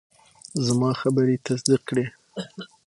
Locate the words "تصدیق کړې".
1.47-2.05